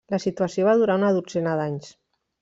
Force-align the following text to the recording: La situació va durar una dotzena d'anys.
La 0.11 0.17
situació 0.21 0.63
va 0.67 0.73
durar 0.79 0.95
una 1.01 1.11
dotzena 1.17 1.53
d'anys. 1.59 1.91